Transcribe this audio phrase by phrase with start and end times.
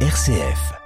[0.00, 0.85] RCF.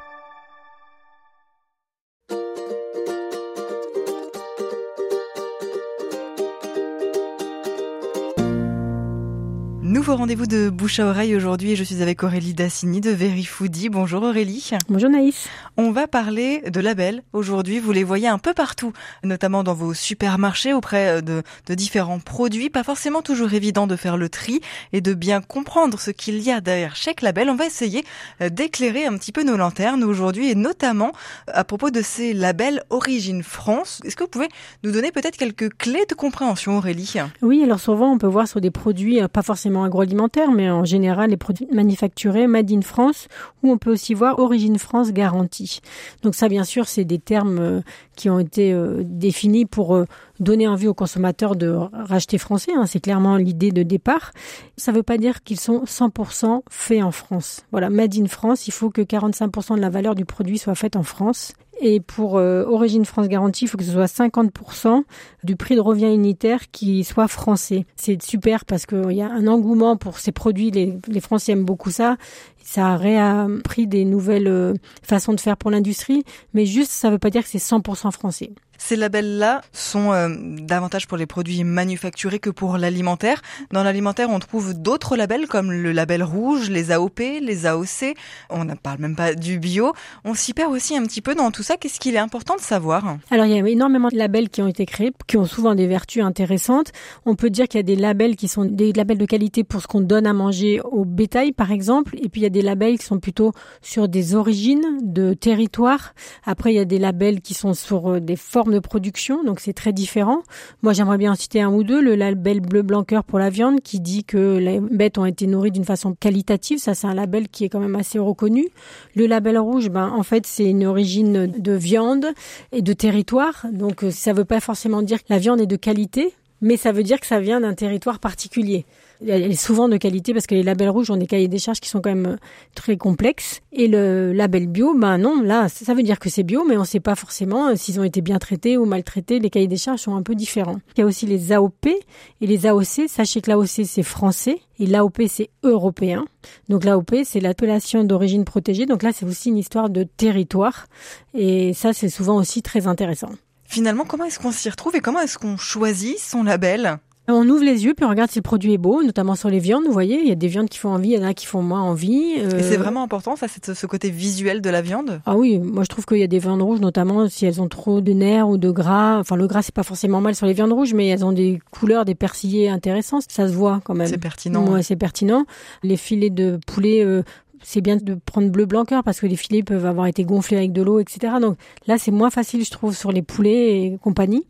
[10.10, 11.76] Nouveau rendez-vous de bouche à oreille aujourd'hui.
[11.76, 13.88] Je suis avec Aurélie Dassigny de Verifoodie.
[13.90, 14.70] Bonjour Aurélie.
[14.88, 15.46] Bonjour Naïs.
[15.76, 17.78] On va parler de labels aujourd'hui.
[17.78, 22.70] Vous les voyez un peu partout, notamment dans vos supermarchés auprès de, de différents produits.
[22.70, 24.60] Pas forcément toujours évident de faire le tri
[24.92, 27.48] et de bien comprendre ce qu'il y a derrière chaque label.
[27.48, 28.04] On va essayer
[28.40, 31.12] d'éclairer un petit peu nos lanternes aujourd'hui et notamment
[31.46, 34.00] à propos de ces labels Origine France.
[34.04, 34.48] Est-ce que vous pouvez
[34.82, 37.14] nous donner peut-être quelques clés de compréhension Aurélie?
[37.42, 41.30] Oui, alors souvent on peut voir sur des produits pas forcément agroalimentaire, mais en général
[41.30, 43.28] les produits manufacturés, made in France,
[43.62, 45.80] ou on peut aussi voir origine France garantie.
[46.22, 47.80] Donc ça, bien sûr, c'est des termes euh,
[48.16, 50.06] qui ont été euh, définis pour euh,
[50.38, 52.72] donner envie aux consommateurs de racheter français.
[52.74, 52.86] Hein.
[52.86, 54.32] C'est clairement l'idée de départ.
[54.76, 57.62] Ça ne veut pas dire qu'ils sont 100% faits en France.
[57.72, 60.96] Voilà, made in France, il faut que 45% de la valeur du produit soit faite
[60.96, 61.52] en France.
[61.80, 65.02] Et pour euh, Origine France Garantie, il faut que ce soit 50%
[65.44, 67.86] du prix de revient unitaire qui soit français.
[67.96, 70.70] C'est super parce qu'il y a un engouement pour ces produits.
[70.70, 72.16] Les, les Français aiment beaucoup ça.
[72.62, 76.22] Ça a réappris des nouvelles euh, façons de faire pour l'industrie.
[76.52, 78.52] Mais juste, ça ne veut pas dire que c'est 100% français.
[78.82, 83.42] Ces labels-là sont euh, davantage pour les produits manufacturés que pour l'alimentaire.
[83.72, 88.16] Dans l'alimentaire, on trouve d'autres labels comme le label rouge, les AOP, les AOC.
[88.48, 89.92] On ne parle même pas du bio.
[90.24, 91.76] On s'y perd aussi un petit peu dans tout ça.
[91.76, 94.66] Qu'est-ce qu'il est important de savoir Alors, il y a énormément de labels qui ont
[94.66, 96.90] été créés, qui ont souvent des vertus intéressantes.
[97.26, 99.82] On peut dire qu'il y a des labels qui sont des labels de qualité pour
[99.82, 102.16] ce qu'on donne à manger au bétail, par exemple.
[102.16, 106.14] Et puis, il y a des labels qui sont plutôt sur des origines de territoire.
[106.44, 109.60] Après, il y a des labels qui sont sur euh, des formes de production, donc
[109.60, 110.42] c'est très différent.
[110.82, 112.00] Moi, j'aimerais bien en citer un ou deux.
[112.00, 115.46] Le label bleu blanc cœur pour la viande qui dit que les bêtes ont été
[115.46, 116.78] nourries d'une façon qualitative.
[116.78, 118.68] Ça, c'est un label qui est quand même assez reconnu.
[119.14, 122.26] Le label rouge, ben, en fait, c'est une origine de viande
[122.72, 123.66] et de territoire.
[123.72, 126.92] Donc, euh, ça veut pas forcément dire que la viande est de qualité, mais ça
[126.92, 128.84] veut dire que ça vient d'un territoire particulier
[129.28, 131.80] elle est souvent de qualité parce que les labels rouges ont des cahiers des charges
[131.80, 132.36] qui sont quand même euh,
[132.74, 133.60] très complexes.
[133.72, 136.80] Et le label bio, ben non, là, ça veut dire que c'est bio, mais on
[136.80, 139.38] ne sait pas forcément euh, s'ils ont été bien traités ou maltraités.
[139.38, 140.80] Les cahiers des charges sont un peu différents.
[140.96, 143.08] Il y a aussi les AOP et les AOC.
[143.08, 146.24] Sachez que l'AOC, c'est français et l'AOP, c'est européen.
[146.68, 148.86] Donc l'AOP, c'est l'appellation d'origine protégée.
[148.86, 150.86] Donc là, c'est aussi une histoire de territoire.
[151.34, 153.30] Et ça, c'est souvent aussi très intéressant.
[153.70, 156.98] Finalement, comment est-ce qu'on s'y retrouve et comment est-ce qu'on choisit son label?
[157.28, 159.60] On ouvre les yeux puis on regarde si le produit est beau, notamment sur les
[159.60, 159.84] viandes.
[159.86, 161.46] Vous voyez, il y a des viandes qui font envie, il y en a qui
[161.46, 162.32] font moins envie.
[162.32, 165.20] Et c'est euh, vraiment important, ça, c'est ce côté visuel de la viande?
[165.24, 167.68] Ah oui, moi je trouve qu'il y a des viandes rouges, notamment si elles ont
[167.68, 169.20] trop de nerfs ou de gras.
[169.20, 171.60] Enfin, le gras, c'est pas forcément mal sur les viandes rouges, mais elles ont des
[171.70, 173.20] couleurs, des persillés intéressants.
[173.28, 174.08] Ça se voit quand même.
[174.08, 174.66] C'est pertinent.
[174.66, 175.44] Ouais, c'est pertinent.
[175.84, 177.22] Les filets de poulet euh,
[177.62, 180.56] c'est bien de prendre bleu blanc cœur parce que les filets peuvent avoir été gonflés
[180.56, 181.34] avec de l'eau, etc.
[181.40, 181.56] Donc
[181.86, 184.44] là, c'est moins facile, je trouve, sur les poulets et compagnie.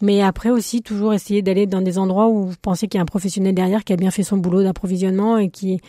[0.00, 3.02] Mais après aussi, toujours essayer d'aller dans des endroits où vous pensez qu'il y a
[3.02, 5.80] un professionnel derrière qui a bien fait son boulot d'approvisionnement et qui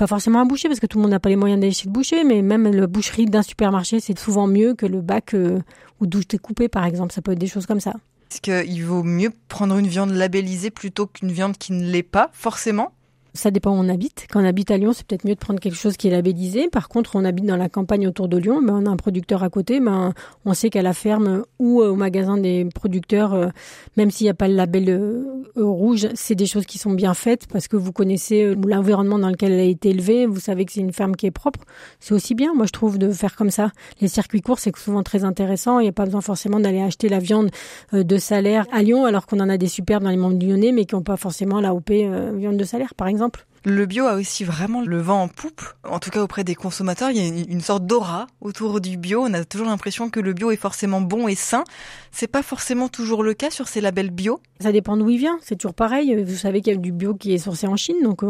[0.00, 1.86] pas forcément un boucher parce que tout le monde n'a pas les moyens d'aller chez
[1.86, 5.60] le boucher, mais même le boucherie d'un supermarché, c'est souvent mieux que le bac euh,
[6.00, 7.12] où douche coupé, par exemple.
[7.12, 7.92] Ça peut être des choses comme ça.
[8.30, 12.30] Est-ce qu'il vaut mieux prendre une viande labellisée plutôt qu'une viande qui ne l'est pas,
[12.32, 12.92] forcément?
[13.34, 14.26] Ça dépend où on habite.
[14.30, 16.68] Quand on habite à Lyon, c'est peut-être mieux de prendre quelque chose qui est labellisé.
[16.68, 19.42] Par contre, on habite dans la campagne autour de Lyon, ben, on a un producteur
[19.42, 20.12] à côté, ben,
[20.44, 23.48] on sait qu'à la ferme ou euh, au magasin des producteurs, euh,
[23.96, 27.14] même s'il n'y a pas le label euh, rouge, c'est des choses qui sont bien
[27.14, 30.72] faites parce que vous connaissez l'environnement dans lequel elle a été élevée, vous savez que
[30.72, 31.60] c'est une ferme qui est propre.
[32.00, 33.70] C'est aussi bien, moi je trouve, de faire comme ça.
[34.00, 35.78] Les circuits courts, c'est souvent très intéressant.
[35.78, 37.50] Il n'y a pas besoin forcément d'aller acheter la viande
[37.92, 40.84] de salaire à Lyon, alors qu'on en a des superbes dans les membres lyonnais, mais
[40.84, 43.19] qui n'ont pas forcément la OP viande de salaire, par exemple.
[43.66, 47.10] Le bio a aussi vraiment le vent en poupe, en tout cas auprès des consommateurs.
[47.10, 49.22] Il y a une, sorte d'aura autour du bio.
[49.22, 51.64] On a toujours l'impression que le bio est forcément bon et sain.
[52.10, 54.40] C'est pas forcément toujours le cas sur ces labels bio?
[54.60, 55.38] Ça dépend d'où il vient.
[55.42, 56.24] C'est toujours pareil.
[56.24, 58.22] Vous savez qu'il y a du bio qui est sourcé en Chine, donc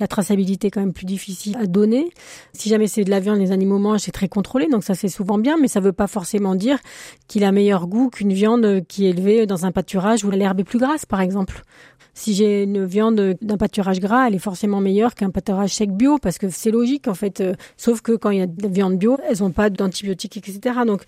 [0.00, 2.10] la traçabilité est quand même plus difficile à donner.
[2.52, 5.08] Si jamais c'est de la viande, les animaux mangent, c'est très contrôlé, donc ça c'est
[5.08, 6.78] souvent bien, mais ça veut pas forcément dire
[7.26, 10.64] qu'il a meilleur goût qu'une viande qui est élevée dans un pâturage où l'herbe est
[10.64, 11.62] plus grasse, par exemple.
[12.14, 16.18] Si j'ai une viande d'un pâturage gras, elle est forcément meilleure qu'un pâturage sec bio
[16.18, 17.40] parce que c'est logique en fait.
[17.40, 20.36] Euh, sauf que quand il y a de la viande bio, elles n'ont pas d'antibiotiques,
[20.36, 20.80] etc.
[20.84, 21.02] Donc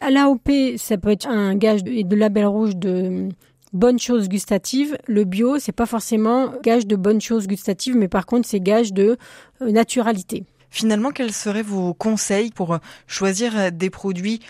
[0.00, 0.48] à l'AOP,
[0.78, 3.28] ça peut être un gage de, de label rouge de
[3.74, 4.96] bonnes choses gustatives.
[5.06, 8.94] Le bio, c'est pas forcément gage de bonnes choses gustatives, mais par contre, c'est gage
[8.94, 9.18] de
[9.60, 10.44] euh, naturalité.
[10.70, 14.40] Finalement, quels seraient vos conseils pour choisir des produits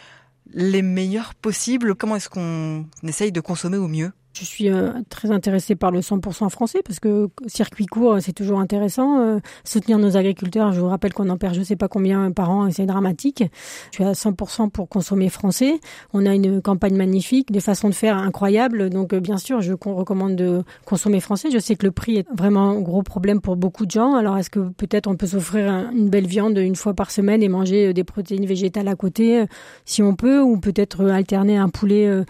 [0.52, 1.94] les meilleurs possibles?
[1.94, 4.12] Comment est-ce qu'on essaye de consommer au mieux?
[4.34, 8.58] Je suis euh, très intéressée par le 100% français parce que circuit court, c'est toujours
[8.58, 9.20] intéressant.
[9.20, 12.50] Euh, soutenir nos agriculteurs, je vous rappelle qu'on en perd je sais pas combien par
[12.50, 13.44] an et c'est dramatique.
[13.92, 15.78] Je suis à 100% pour consommer français.
[16.12, 18.90] On a une campagne magnifique, des façons de faire incroyables.
[18.90, 21.50] Donc bien sûr, je recommande de consommer français.
[21.52, 24.16] Je sais que le prix est vraiment un gros problème pour beaucoup de gens.
[24.16, 27.48] Alors est-ce que peut-être on peut s'offrir une belle viande une fois par semaine et
[27.48, 29.44] manger des protéines végétales à côté
[29.84, 32.24] si on peut ou peut-être alterner un poulet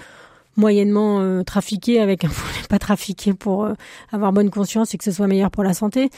[0.56, 3.74] moyennement euh, trafiqué avec un poulet pas trafiqué pour euh,
[4.12, 6.10] avoir bonne conscience et que ce soit meilleur pour la santé.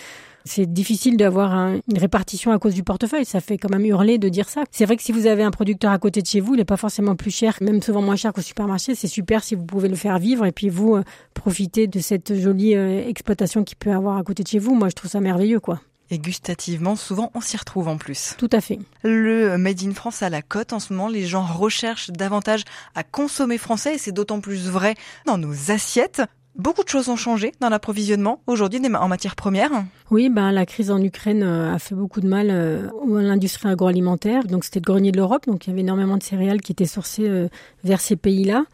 [0.45, 3.25] C'est difficile d'avoir une répartition à cause du portefeuille.
[3.25, 4.63] Ça fait quand même hurler de dire ça.
[4.71, 6.65] C'est vrai que si vous avez un producteur à côté de chez vous, il n'est
[6.65, 8.95] pas forcément plus cher, même souvent moins cher qu'au supermarché.
[8.95, 11.03] C'est super si vous pouvez le faire vivre et puis vous euh,
[11.35, 14.77] profiter de cette jolie exploitation qu'il peut avoir à côté de chez vous.
[14.77, 15.81] Moi, je trouve ça merveilleux, quoi.
[16.11, 18.35] Et gustativement, souvent, on s'y retrouve en plus.
[18.39, 18.79] Tout à fait.
[19.03, 22.63] Le Made in France à la cote, en ce moment, les gens recherchent davantage
[22.95, 24.95] à consommer français et c'est d'autant plus vrai
[25.27, 26.23] dans nos assiettes.
[26.55, 29.71] Beaucoup de choses ont changé dans l'approvisionnement aujourd'hui en matière première.
[30.13, 33.69] Oui, ben la crise en Ukraine euh, a fait beaucoup de mal euh, à l'industrie
[33.69, 34.45] agroalimentaire.
[34.45, 36.87] Donc c'était le grenier de l'Europe, donc il y avait énormément de céréales qui étaient
[36.87, 37.49] sourcées euh,
[37.83, 38.67] vers ces pays-là.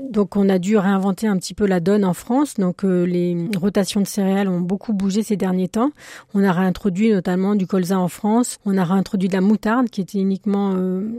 [0.00, 2.54] Donc on a dû réinventer un petit peu la donne en France.
[2.54, 5.92] Donc les rotations de céréales ont beaucoup bougé ces derniers temps.
[6.34, 8.58] On a réintroduit notamment du colza en France.
[8.64, 10.74] On a réintroduit de la moutarde qui était uniquement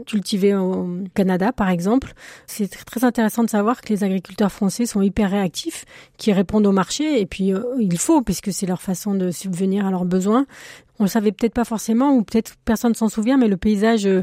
[0.06, 2.12] cultivée au Canada, par exemple.
[2.46, 5.84] C'est très intéressant de savoir que les agriculteurs français sont hyper réactifs
[6.18, 7.20] qui répondent au marché.
[7.20, 10.46] Et puis, il faut, puisque c'est leur façon de subvenir à leurs besoins.
[10.98, 14.22] On le savait peut-être pas forcément, ou peut-être personne s'en souvient, mais le paysage euh,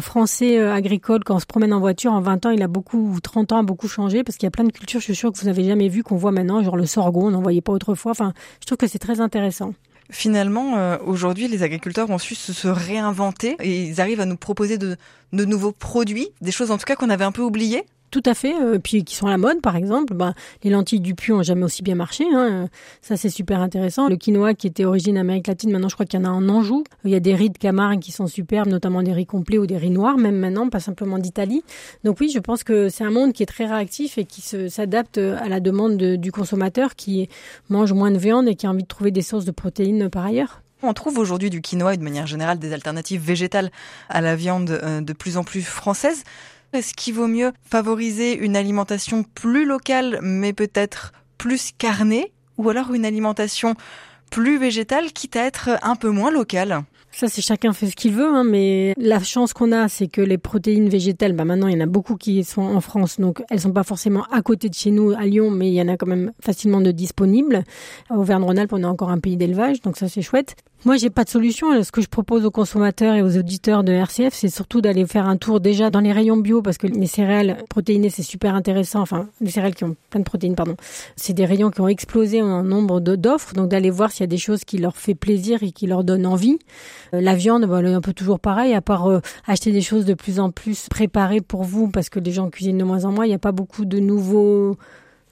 [0.00, 2.98] français euh, agricole, quand on se promène en voiture, en 20 ans, il a beaucoup,
[2.98, 5.14] ou 30 ans, a beaucoup changé, parce qu'il y a plein de cultures, je suis
[5.14, 7.60] sûre que vous n'avez jamais vu, qu'on voit maintenant, genre le sorgho, on n'en voyait
[7.60, 8.12] pas autrefois.
[8.12, 9.74] Enfin, je trouve que c'est très intéressant.
[10.10, 14.96] Finalement, aujourd'hui, les agriculteurs ont su se, réinventer et ils arrivent à nous proposer de
[15.32, 17.84] nouveaux produits, des choses en tout cas qu'on avait un peu oubliées.
[18.10, 18.54] Tout à fait.
[18.54, 20.14] Euh, puis qui sont à la mode, par exemple.
[20.14, 22.24] Ben, les lentilles du puits ont jamais aussi bien marché.
[22.32, 22.68] Hein.
[23.02, 24.08] Ça, c'est super intéressant.
[24.08, 26.48] Le quinoa, qui était origine Amérique latine, maintenant, je crois qu'il y en a en
[26.48, 26.84] Anjou.
[27.04, 29.66] Il y a des riz de Camargue qui sont superbes, notamment des riz complets ou
[29.66, 31.62] des riz noirs, même maintenant, pas simplement d'Italie.
[32.04, 35.18] Donc oui, je pense que c'est un monde qui est très réactif et qui s'adapte
[35.18, 37.28] à la demande du consommateur qui
[37.68, 40.24] mange moins de viande et qui a envie de trouver des sources de protéines par
[40.24, 40.62] ailleurs.
[40.82, 43.70] On trouve aujourd'hui du quinoa et de manière générale des alternatives végétales
[44.08, 46.22] à la viande euh, de plus en plus française.
[46.74, 52.92] Est-ce qu'il vaut mieux favoriser une alimentation plus locale mais peut-être plus carnée ou alors
[52.92, 53.74] une alimentation
[54.30, 56.82] plus végétale quitte à être un peu moins locale?
[57.10, 60.20] Ça, c'est chacun fait ce qu'il veut, hein, mais la chance qu'on a, c'est que
[60.20, 63.42] les protéines végétales, bah maintenant, il y en a beaucoup qui sont en France, donc
[63.50, 65.88] elles sont pas forcément à côté de chez nous, à Lyon, mais il y en
[65.88, 67.64] a quand même facilement de disponibles.
[68.10, 70.54] Au Auvergne-Rhône-Alpes, on est encore un pays d'élevage, donc ça, c'est chouette.
[70.84, 71.82] Moi, j'ai pas de solution.
[71.82, 75.26] Ce que je propose aux consommateurs et aux auditeurs de RCF, c'est surtout d'aller faire
[75.26, 79.00] un tour déjà dans les rayons bio, parce que les céréales protéinées, c'est super intéressant.
[79.00, 80.76] Enfin, les céréales qui ont plein de protéines, pardon.
[81.16, 84.28] C'est des rayons qui ont explosé en nombre d'offres, donc d'aller voir s'il y a
[84.28, 86.58] des choses qui leur fait plaisir et qui leur donnent envie.
[87.12, 90.14] Euh, la viande, bah, un peu toujours pareil, à part euh, acheter des choses de
[90.14, 93.24] plus en plus préparées pour vous, parce que les gens cuisinent de moins en moins.
[93.24, 94.76] Il n'y a pas beaucoup de nouveaux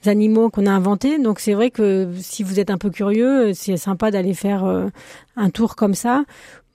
[0.07, 1.19] animaux qu'on a inventés.
[1.19, 4.87] Donc c'est vrai que si vous êtes un peu curieux, c'est sympa d'aller faire euh,
[5.35, 6.23] un tour comme ça.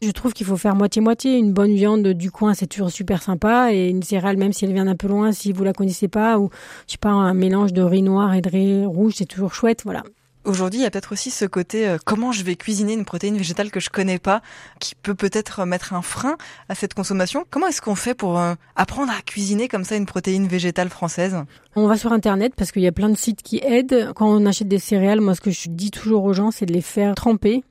[0.02, 1.38] Je trouve qu'il faut faire moitié-moitié.
[1.38, 3.73] Une bonne viande du coin, c'est toujours super sympa.
[3.73, 6.38] Et une céréale, même si elle vient d'un peu loin, si vous la connaissez pas,
[6.38, 6.50] ou
[6.88, 9.82] je sais pas, un mélange de riz noir et de riz rouge, c'est toujours chouette.
[9.85, 10.02] Voilà.
[10.44, 13.36] Aujourd'hui, il y a peut-être aussi ce côté euh, comment je vais cuisiner une protéine
[13.36, 14.42] végétale que je connais pas,
[14.80, 16.36] qui peut peut-être mettre un frein
[16.68, 17.44] à cette consommation.
[17.49, 21.37] Comment est-ce qu'on fait pour euh, apprendre à cuisiner comme ça une protéine végétale française?
[21.76, 24.12] On va sur internet parce qu'il y a plein de sites qui aident.
[24.16, 26.72] Quand on achète des céréales, moi ce que je dis toujours aux gens, c'est de
[26.72, 27.62] les faire tremper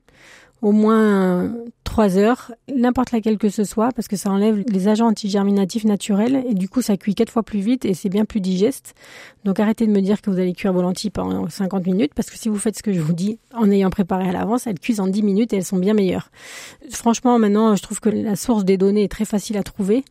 [0.62, 1.52] au moins
[1.92, 6.42] trois heures, n'importe laquelle que ce soit, parce que ça enlève les agents antigerminatifs naturels
[6.48, 8.94] et du coup ça cuit quatre fois plus vite et c'est bien plus digeste.
[9.44, 12.30] Donc arrêtez de me dire que vous allez cuire vos lentilles pendant 50 minutes parce
[12.30, 14.78] que si vous faites ce que je vous dis en ayant préparé à l'avance, elles
[14.78, 16.30] cuisent en 10 minutes et elles sont bien meilleures.
[16.92, 20.02] Franchement, maintenant, je trouve que la source des données est très facile à trouver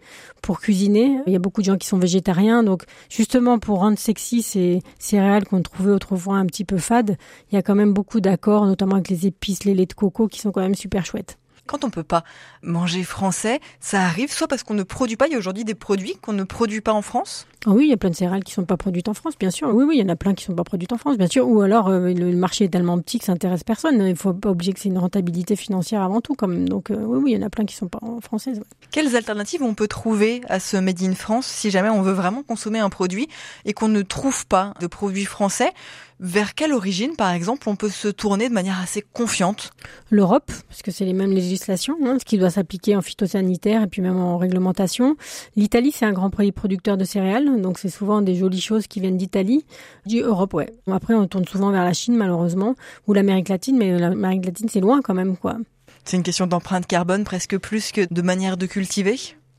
[0.43, 1.17] pour cuisiner.
[1.25, 4.83] Il y a beaucoup de gens qui sont végétariens, donc justement pour rendre sexy ces
[4.99, 7.17] céréales qu'on trouvait autrefois un petit peu fades,
[7.51, 10.27] il y a quand même beaucoup d'accords, notamment avec les épices, les laits de coco
[10.27, 11.39] qui sont quand même super chouettes
[11.71, 12.25] quand on peut pas
[12.61, 15.27] manger français, ça arrive soit parce qu'on ne produit pas.
[15.27, 17.47] Il y a aujourd'hui des produits qu'on ne produit pas en France?
[17.65, 19.51] Ah oui, il y a plein de céréales qui sont pas produites en France, bien
[19.51, 19.69] sûr.
[19.69, 21.47] Oui, oui, il y en a plein qui sont pas produites en France, bien sûr.
[21.47, 24.05] Ou alors euh, le marché est tellement petit que ça intéresse personne.
[24.05, 26.67] Il faut pas oublier que c'est une rentabilité financière avant tout, quand même.
[26.67, 28.61] Donc euh, oui, oui, il y en a plein qui sont pas françaises.
[28.91, 32.43] Quelles alternatives on peut trouver à ce Made in France si jamais on veut vraiment
[32.43, 33.29] consommer un produit
[33.63, 35.71] et qu'on ne trouve pas de produit français?
[36.23, 39.71] Vers quelle origine, par exemple, on peut se tourner de manière assez confiante?
[40.11, 43.87] L'Europe, parce que c'est les mêmes législations, hein, ce qui doit s'appliquer en phytosanitaire et
[43.87, 45.15] puis même en réglementation.
[45.55, 48.99] L'Italie, c'est un grand pays producteur de céréales, donc c'est souvent des jolies choses qui
[48.99, 49.65] viennent d'Italie.
[50.05, 50.71] Dis Europe, ouais.
[50.91, 52.75] Après, on tourne souvent vers la Chine, malheureusement,
[53.07, 55.57] ou l'Amérique latine, mais l'Amérique latine, c'est loin quand même, quoi.
[56.05, 59.17] C'est une question d'empreinte carbone presque plus que de manière de cultiver?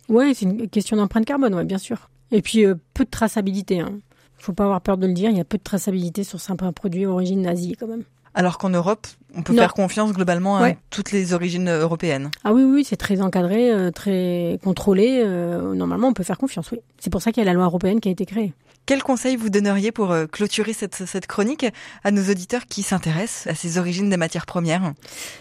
[0.09, 2.09] Ouais, c'est une question d'empreinte carbone, ouais, bien sûr.
[2.31, 3.81] Et puis, euh, peu de traçabilité.
[3.81, 3.99] Hein
[4.43, 6.73] faut pas avoir peur de le dire, il y a peu de traçabilité sur certains
[6.73, 8.03] produits origine d'Asie quand même.
[8.35, 9.07] Alors qu'en Europe,
[9.37, 12.31] on peut faire confiance globalement à toutes les origines européennes.
[12.45, 15.23] Ah oui, oui, c'est très encadré, euh, très contrôlé.
[15.23, 16.79] Euh, normalement, on peut faire confiance, oui.
[16.99, 18.55] C'est pour ça qu'il y a la loi européenne qui a été créée.
[18.85, 21.67] Quel conseil vous donneriez pour euh, clôturer cette, cette chronique
[22.03, 24.93] à nos auditeurs qui s'intéressent à ces origines des matières premières?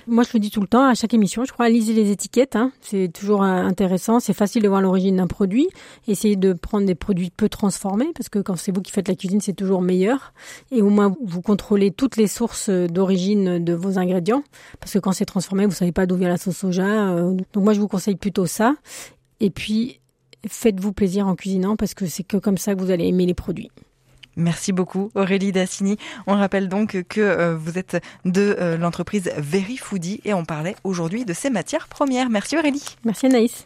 [0.07, 2.55] Moi, je le dis tout le temps à chaque émission, je crois, lisez les étiquettes.
[2.55, 2.71] Hein.
[2.81, 4.19] C'est toujours intéressant.
[4.19, 5.67] C'est facile de voir l'origine d'un produit.
[6.07, 9.15] Essayez de prendre des produits peu transformés parce que quand c'est vous qui faites la
[9.15, 10.33] cuisine, c'est toujours meilleur.
[10.71, 14.43] Et au moins, vous contrôlez toutes les sources d'origine de vos ingrédients
[14.79, 17.09] parce que quand c'est transformé, vous savez pas d'où vient la sauce soja.
[17.09, 17.35] Euh.
[17.53, 18.75] Donc moi, je vous conseille plutôt ça.
[19.39, 20.00] Et puis,
[20.47, 23.33] faites-vous plaisir en cuisinant parce que c'est que comme ça que vous allez aimer les
[23.33, 23.71] produits.
[24.37, 25.97] Merci beaucoup Aurélie Dassini.
[26.25, 30.75] On rappelle donc que euh, vous êtes de euh, l'entreprise Very Foodie et on parlait
[30.83, 32.29] aujourd'hui de ces matières premières.
[32.29, 32.83] Merci Aurélie.
[33.03, 33.65] Merci Anaïs.